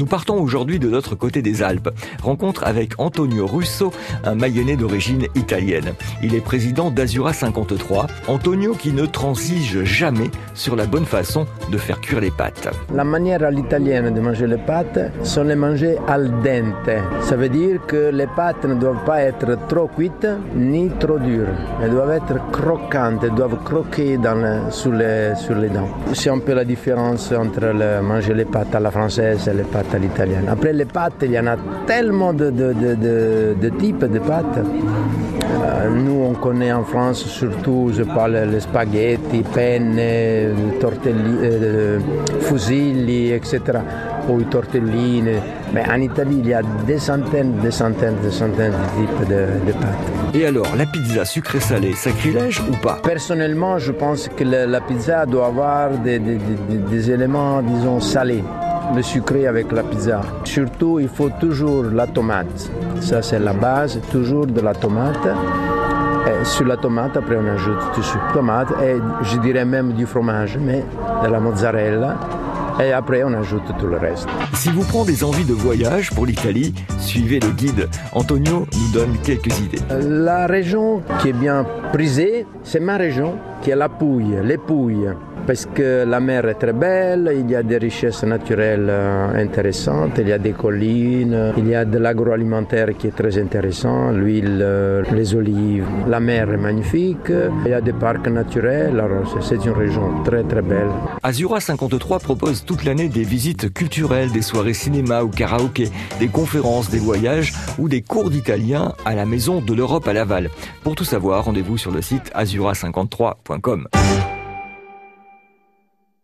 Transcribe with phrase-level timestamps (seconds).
[0.00, 1.90] Nous partons aujourd'hui de l'autre côté des Alpes.
[2.22, 3.92] Rencontre avec Antonio Russo,
[4.24, 5.92] un mayennais d'origine italienne.
[6.22, 8.06] Il est président d'Azura 53.
[8.26, 12.70] Antonio qui ne transige jamais sur la bonne façon de faire cuire les pâtes.
[12.94, 16.96] La manière à l'italienne de manger les pâtes sont les manger al dente.
[17.20, 20.26] Ça veut dire que les pâtes ne doivent pas être trop cuites
[20.56, 21.52] ni trop dures.
[21.82, 25.34] Elles doivent être croquantes, elles doivent croquer dans sur, les,
[25.68, 25.90] dents.
[26.14, 29.89] C'est un peu la différence entre manger les pâtes à la française et les pâtes
[29.94, 30.46] à l'italienne.
[30.48, 34.58] Après les pâtes, il y en a tellement de, de, de, de types de pâtes.
[34.58, 39.98] Euh, nous, on connaît en France surtout, je parle les spaghetti, penne,
[40.80, 41.98] tortelli, euh,
[42.40, 43.60] fusilli, etc.
[44.28, 45.24] Ou tortellini.
[45.72, 49.66] Mais en Italie, il y a des centaines, des centaines, des centaines de types de,
[49.66, 50.34] de pâtes.
[50.34, 52.98] Et alors, la pizza sucrée-salée, sacrilège ou pas?
[53.02, 57.98] Personnellement, je pense que la, la pizza doit avoir des, des, des, des éléments, disons,
[58.00, 58.44] salés
[58.94, 60.20] le sucré avec la pizza.
[60.44, 62.70] Surtout, il faut toujours la tomate.
[63.00, 65.26] Ça, c'est la base, toujours de la tomate.
[66.26, 70.06] Et sur la tomate, après, on ajoute du sucre tomate et je dirais même du
[70.06, 70.84] fromage, mais
[71.22, 72.16] de la mozzarella.
[72.82, 74.26] Et après, on ajoute tout le reste.
[74.54, 77.88] Si vous prenez des envies de voyage pour l'Italie, suivez le guide.
[78.12, 79.80] Antonio nous donne quelques idées.
[79.90, 85.10] La région qui est bien prisée, c'est ma région, qui est la Pouille, les Pouilles
[85.50, 88.88] parce que la mer est très belle, il y a des richesses naturelles
[89.34, 94.12] intéressantes, il y a des collines, il y a de l'agroalimentaire qui est très intéressant,
[94.12, 94.64] l'huile,
[95.12, 95.88] les olives.
[96.06, 97.32] La mer est magnifique,
[97.64, 100.92] il y a des parcs naturels, alors c'est une région très très belle.
[101.20, 105.88] Azura 53 propose toute l'année des visites culturelles, des soirées cinéma ou karaoké,
[106.20, 110.48] des conférences, des voyages ou des cours d'italien à la Maison de l'Europe à Laval.
[110.84, 113.88] Pour tout savoir, rendez-vous sur le site azura53.com.